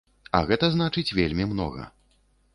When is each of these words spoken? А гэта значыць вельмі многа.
А 0.37 0.39
гэта 0.51 0.69
значыць 0.75 1.15
вельмі 1.21 1.49
многа. 1.53 1.89